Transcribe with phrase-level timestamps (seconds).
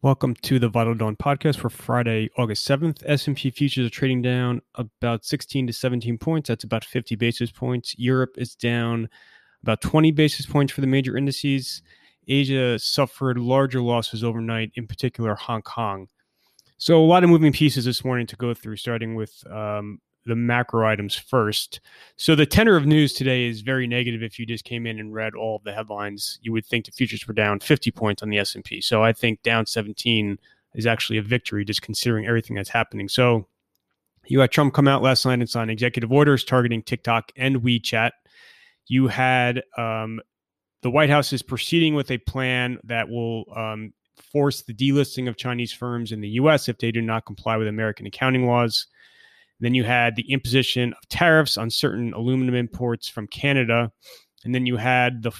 [0.00, 3.02] Welcome to the Vital Dawn podcast for Friday, August 7th.
[3.04, 6.46] S&P futures are trading down about 16 to 17 points.
[6.46, 7.96] That's about 50 basis points.
[7.98, 9.08] Europe is down
[9.64, 11.82] about 20 basis points for the major indices.
[12.28, 16.06] Asia suffered larger losses overnight, in particular Hong Kong.
[16.76, 20.36] So a lot of moving pieces this morning to go through, starting with um, the
[20.36, 21.80] macro items first.
[22.16, 24.22] So the tenor of news today is very negative.
[24.22, 26.92] If you just came in and read all of the headlines, you would think the
[26.92, 28.80] futures were down 50 points on the S&P.
[28.80, 30.38] So I think down 17
[30.74, 33.08] is actually a victory, just considering everything that's happening.
[33.08, 33.48] So
[34.26, 38.10] you had Trump come out last night and sign executive orders targeting TikTok and WeChat.
[38.86, 40.20] You had um,
[40.82, 43.92] the White House is proceeding with a plan that will um,
[44.32, 46.68] force the delisting of Chinese firms in the U.S.
[46.68, 48.86] if they do not comply with American accounting laws.
[49.60, 53.90] Then you had the imposition of tariffs on certain aluminum imports from Canada,
[54.44, 55.32] and then you had the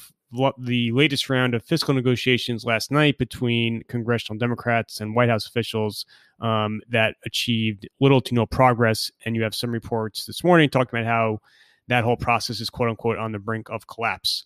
[0.59, 6.05] the latest round of fiscal negotiations last night between congressional Democrats and White House officials
[6.41, 9.11] um, that achieved little to no progress.
[9.25, 11.39] And you have some reports this morning talking about how
[11.89, 14.45] that whole process is quote unquote on the brink of collapse.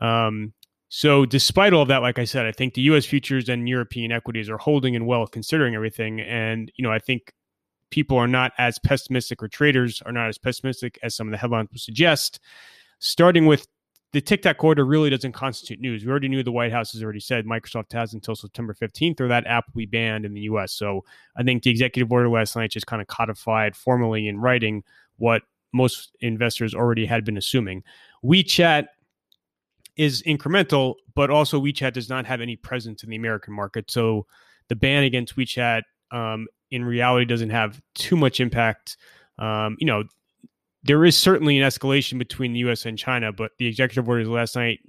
[0.00, 0.52] Um,
[0.88, 3.04] so, despite all of that, like I said, I think the U.S.
[3.04, 6.20] futures and European equities are holding in well considering everything.
[6.20, 7.32] And you know, I think
[7.94, 11.38] people are not as pessimistic or traders are not as pessimistic as some of the
[11.38, 12.40] headlines would suggest.
[12.98, 13.68] Starting with
[14.12, 16.04] the TikTok order really doesn't constitute news.
[16.04, 19.28] We already knew the White House has already said Microsoft has until September 15th or
[19.28, 20.72] that app will be banned in the US.
[20.72, 21.04] So
[21.36, 24.82] I think the executive order last night just kind of codified formally in writing
[25.18, 27.84] what most investors already had been assuming.
[28.24, 28.86] WeChat
[29.96, 33.88] is incremental, but also WeChat does not have any presence in the American market.
[33.88, 34.26] So
[34.66, 38.96] the ban against WeChat um, in reality doesn't have too much impact.
[39.38, 40.04] Um, you know,
[40.82, 42.84] there is certainly an escalation between the U.S.
[42.84, 44.80] and China, but the executive orders last night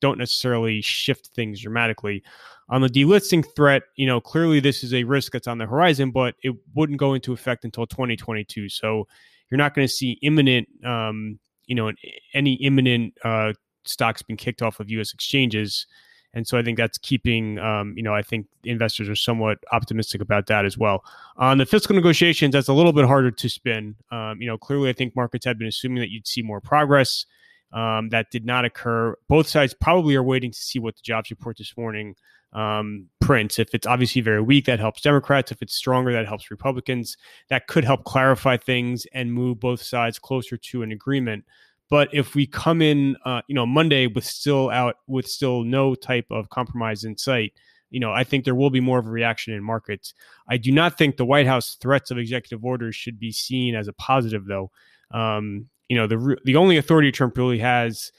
[0.00, 2.22] don't necessarily shift things dramatically.
[2.70, 6.12] On the delisting threat, you know, clearly this is a risk that's on the horizon,
[6.12, 8.70] but it wouldn't go into effect until 2022.
[8.70, 9.06] So
[9.50, 11.92] you're not going to see imminent, um, you know,
[12.32, 13.52] any imminent uh,
[13.84, 15.12] stocks being kicked off of U.S.
[15.12, 15.86] exchanges.
[16.34, 20.20] And so I think that's keeping, um, you know, I think investors are somewhat optimistic
[20.20, 21.04] about that as well.
[21.36, 23.94] On the fiscal negotiations, that's a little bit harder to spin.
[24.10, 27.24] Um, you know, clearly I think markets had been assuming that you'd see more progress.
[27.72, 29.16] Um, that did not occur.
[29.28, 32.14] Both sides probably are waiting to see what the jobs report this morning
[32.52, 33.58] um, prints.
[33.58, 35.50] If it's obviously very weak, that helps Democrats.
[35.50, 37.16] If it's stronger, that helps Republicans.
[37.48, 41.44] That could help clarify things and move both sides closer to an agreement.
[41.90, 45.94] But if we come in, uh, you know, Monday with still out with still no
[45.94, 47.52] type of compromise in sight,
[47.90, 50.14] you know, I think there will be more of a reaction in markets.
[50.48, 53.86] I do not think the White House threats of executive orders should be seen as
[53.86, 54.70] a positive, though.
[55.12, 58.10] Um, you know, the the only authority Trump really has,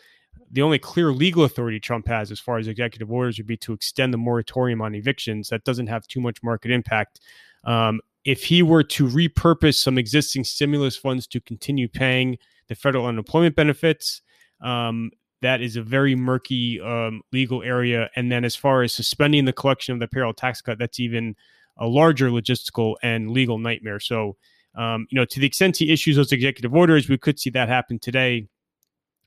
[0.52, 3.74] the only clear legal authority Trump has as far as executive orders would be to
[3.74, 5.50] extend the moratorium on evictions.
[5.50, 7.20] That doesn't have too much market impact.
[7.66, 12.38] Um, if he were to repurpose some existing stimulus funds to continue paying
[12.68, 14.22] the federal unemployment benefits.
[14.62, 15.12] Um,
[15.42, 18.10] that is a very murky um, legal area.
[18.16, 21.36] And then, as far as suspending the collection of the payroll tax cut, that's even
[21.78, 24.00] a larger logistical and legal nightmare.
[24.00, 24.38] So,
[24.76, 27.70] um, you know, to the extent he issues those executive orders, we could see that
[27.70, 28.48] happen today.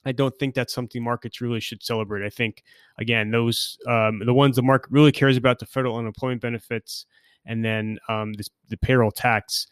[0.04, 2.24] I don't think that's something markets really should celebrate.
[2.24, 2.62] I think,
[2.98, 7.04] again, those um, the ones the market really cares about the federal unemployment benefits
[7.44, 9.66] and then um, this, the payroll tax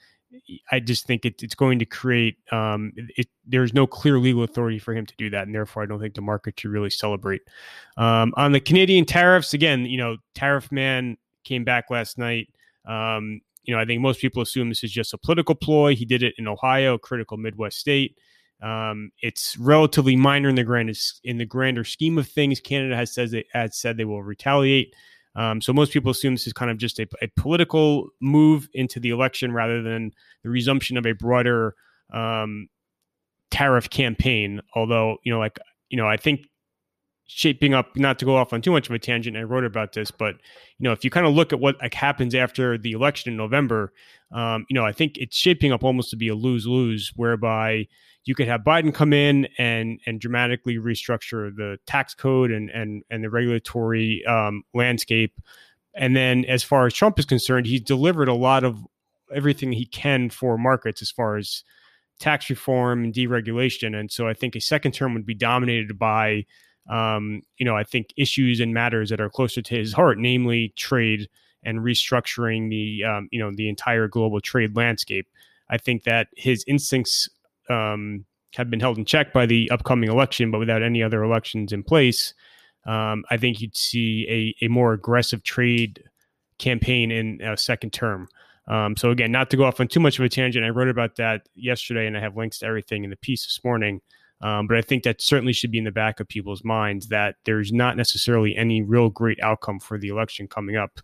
[0.71, 2.39] I just think it, it's going to create.
[2.53, 5.87] Um, it, there's no clear legal authority for him to do that, and therefore, I
[5.87, 7.43] don't think the market should really celebrate.
[7.97, 12.49] Um, on the Canadian tariffs, again, you know, Tariff Man came back last night.
[12.87, 15.95] Um, you know, I think most people assume this is just a political ploy.
[15.95, 18.17] He did it in Ohio, critical Midwest state.
[18.63, 22.61] Um, it's relatively minor in the grand in the grander scheme of things.
[22.61, 24.95] Canada has says it has said they will retaliate.
[25.36, 28.98] Um, so most people assume this is kind of just a, a, political move into
[28.98, 30.12] the election rather than
[30.42, 31.74] the resumption of a broader
[32.12, 32.68] um,
[33.50, 34.62] tariff campaign.
[34.74, 35.59] Although you know, like
[35.91, 36.41] you know, I think
[37.27, 39.37] shaping up not to go off on too much of a tangent.
[39.37, 40.37] I wrote about this, but
[40.78, 43.37] you know, if you kind of look at what like happens after the election in
[43.37, 43.93] November,
[44.33, 47.87] um, you know, I think it's shaping up almost to be a lose lose, whereby
[48.25, 53.03] you could have Biden come in and and dramatically restructure the tax code and and
[53.11, 55.41] and the regulatory um, landscape.
[55.95, 58.79] And then, as far as Trump is concerned, he's delivered a lot of
[59.34, 61.65] everything he can for markets as far as
[62.19, 63.99] tax reform and deregulation.
[63.99, 66.47] And so I think a second term would be dominated by,
[66.88, 70.72] um, you know, I think issues and matters that are closer to his heart, namely
[70.77, 71.28] trade
[71.65, 75.28] and restructuring the, um, you know, the entire global trade landscape.
[75.68, 77.28] I think that his instincts
[77.68, 78.24] um,
[78.54, 81.83] have been held in check by the upcoming election, but without any other elections in
[81.83, 82.34] place,
[82.86, 86.04] um, I think you'd see a, a more aggressive trade
[86.59, 88.28] campaign in a second term.
[88.68, 90.88] Um, so again, not to go off on too much of a tangent, I wrote
[90.88, 94.00] about that yesterday, and I have links to everything in the piece this morning.
[94.41, 97.36] Um, but I think that certainly should be in the back of people's minds that
[97.44, 101.00] there's not necessarily any real great outcome for the election coming up.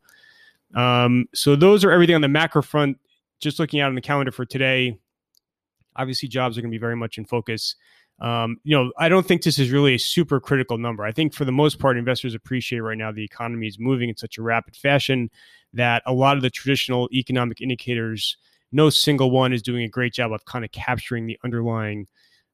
[0.75, 2.99] Um, so those are everything on the macro front.
[3.41, 4.99] Just looking out on the calendar for today,
[5.97, 7.75] obviously jobs are going to be very much in focus.
[8.21, 11.03] Um, you know, I don't think this is really a super critical number.
[11.03, 14.17] I think for the most part, investors appreciate right now the economy is moving in
[14.17, 15.31] such a rapid fashion
[15.73, 18.37] that a lot of the traditional economic indicators,
[18.71, 22.07] no single one is doing a great job of kind of capturing the underlying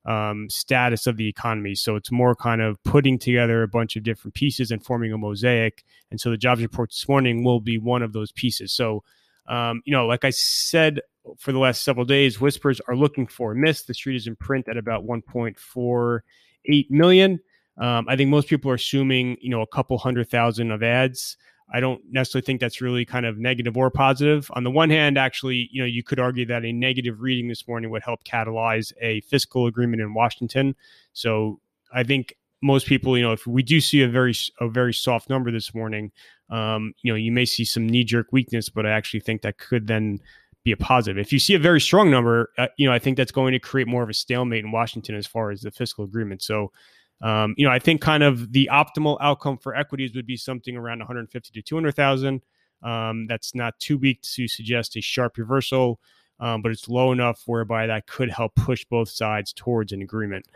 [0.09, 1.75] um, status of the economy.
[1.75, 5.19] So it's more kind of putting together a bunch of different pieces and forming a
[5.19, 5.85] mosaic.
[6.11, 8.73] And so the jobs report this morning will be one of those pieces.
[8.73, 9.05] So,
[9.49, 11.01] um, you know, like I said
[11.37, 13.83] for the last several days, whispers are looking for a miss.
[13.83, 17.41] The street is in print at about 1.48 million.
[17.77, 21.37] Um, I think most people are assuming, you know, a couple hundred thousand of ads.
[21.73, 24.51] I don't necessarily think that's really kind of negative or positive.
[24.55, 27.69] On the one hand, actually, you know, you could argue that a negative reading this
[27.69, 30.75] morning would help catalyze a fiscal agreement in Washington.
[31.13, 31.61] So
[31.93, 35.29] I think most people, you know, if we do see a very a very soft
[35.29, 36.11] number this morning,
[36.51, 39.59] um, you know, you may see some knee jerk weakness, but I actually think that
[39.59, 40.21] could then
[40.65, 41.19] be a positive.
[41.19, 43.59] If you see a very strong number, uh, you know, I think that's going to
[43.59, 46.43] create more of a stalemate in Washington as far as the fiscal agreement.
[46.43, 46.73] So
[47.21, 50.77] um, you know, I think kind of the optimal outcome for equities would be something
[50.77, 52.43] around 150 to 200,000.
[52.83, 56.01] Um, that's not too weak to suggest a sharp reversal,
[56.39, 60.47] um, but it's low enough whereby that could help push both sides towards an agreement.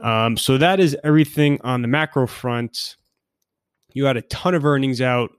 [0.00, 2.96] Um, so that is everything on the macro front.
[3.94, 5.30] You had a ton of earnings out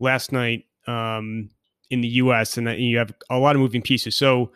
[0.00, 1.48] last night um,
[1.90, 4.16] in the U.S., and you have a lot of moving pieces.
[4.16, 4.50] So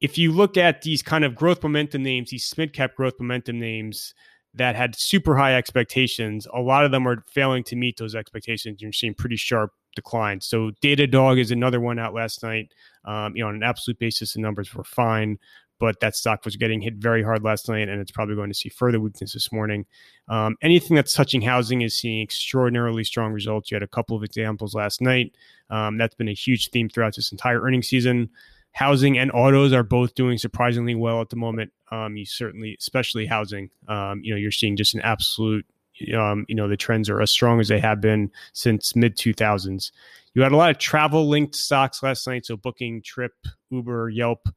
[0.00, 3.58] if you look at these kind of growth momentum names, these mid cap growth momentum
[3.58, 4.14] names,
[4.54, 6.46] that had super high expectations.
[6.54, 8.80] A lot of them are failing to meet those expectations.
[8.80, 10.46] You're seeing pretty sharp declines.
[10.46, 12.72] So Datadog is another one out last night.
[13.04, 15.38] Um, you know, on an absolute basis, the numbers were fine,
[15.80, 18.54] but that stock was getting hit very hard last night, and it's probably going to
[18.54, 19.86] see further weakness this morning.
[20.28, 23.70] Um, anything that's touching housing is seeing extraordinarily strong results.
[23.70, 25.34] You had a couple of examples last night.
[25.70, 28.30] Um, that's been a huge theme throughout this entire earnings season
[28.74, 31.72] housing and autos are both doing surprisingly well at the moment.
[31.92, 35.64] Um, you certainly, especially housing, um, you know, you're seeing just an absolute,
[36.12, 39.92] um, you know, the trends are as strong as they have been since mid 2000s.
[40.34, 43.32] You had a lot of travel linked stocks last night, so Booking, Trip,
[43.70, 44.48] Uber, Yelp.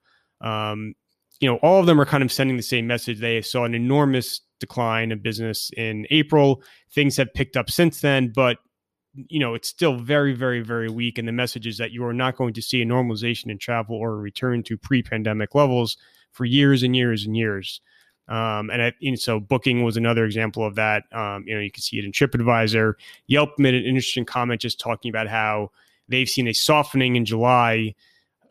[0.41, 0.95] Um,
[1.39, 3.19] you know, all of them are kind of sending the same message.
[3.19, 6.63] They saw an enormous decline in business in April.
[6.91, 8.57] Things have picked up since then, but
[9.29, 12.13] you know it's still very very very weak and the message is that you are
[12.13, 15.97] not going to see a normalization in travel or a return to pre-pandemic levels
[16.31, 17.81] for years and years and years.
[18.29, 21.03] Um, and, I, and so booking was another example of that.
[21.13, 22.93] Um, you know you can see it in tripadvisor.
[23.27, 25.71] Yelp made an interesting comment just talking about how
[26.09, 27.95] they've seen a softening in july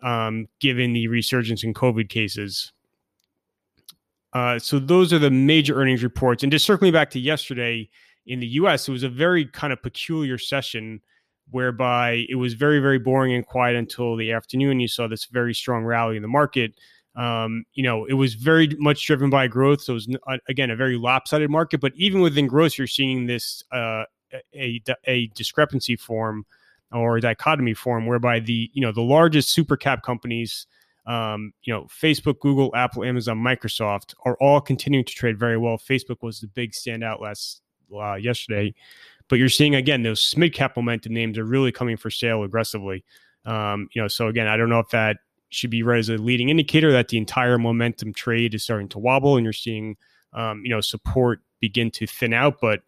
[0.03, 2.73] um, given the resurgence in covid cases.
[4.33, 6.43] Uh, so those are the major earnings reports.
[6.43, 7.89] And just circling back to yesterday
[8.27, 11.01] in the US, it was a very kind of peculiar session
[11.51, 14.81] whereby it was very, very boring and quiet until the afternoon.
[14.81, 16.75] You saw this very strong rally in the market.
[17.15, 19.83] Um, you know, it was very much driven by growth.
[19.83, 21.81] So it was, uh, again, a very lopsided market.
[21.81, 24.05] But even within growth, you're seeing this uh,
[24.55, 26.45] a, a discrepancy form
[26.93, 30.67] or a dichotomy form whereby the, you know, the largest super cap companies,
[31.07, 35.79] um, you know, Facebook, Google, Apple, Amazon, Microsoft are all continuing to trade very well.
[35.79, 37.63] Facebook was the big standout last
[37.95, 38.75] uh, yesterday.
[39.29, 43.05] But you're seeing again those mid cap momentum names are really coming for sale aggressively.
[43.45, 45.19] Um, you know, so again, I don't know if that
[45.51, 48.99] should be read as a leading indicator that the entire momentum trade is starting to
[48.99, 49.97] wobble, and you're seeing
[50.33, 52.61] um, you know support begin to thin out.
[52.61, 52.81] But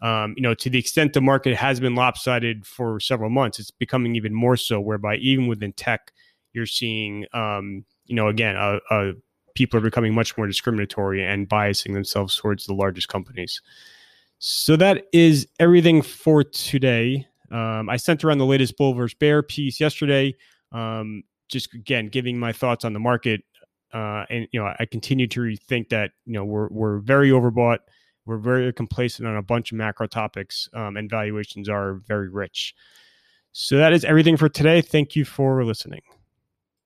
[0.00, 3.70] um, you know, to the extent the market has been lopsided for several months, it's
[3.70, 4.80] becoming even more so.
[4.80, 6.12] Whereby even within tech,
[6.52, 9.12] you're seeing um, you know again a, a
[9.54, 13.62] people are becoming much more discriminatory and biasing themselves towards the largest companies.
[14.46, 17.26] So that is everything for today.
[17.50, 20.34] Um, I sent around the latest bull versus bear piece yesterday.
[20.70, 23.40] Um, just again, giving my thoughts on the market.
[23.94, 27.78] Uh, and you know, I continue to think that you know we're we're very overbought.
[28.26, 32.74] We're very complacent on a bunch of macro topics, um, and valuations are very rich.
[33.52, 34.82] So that is everything for today.
[34.82, 36.02] Thank you for listening.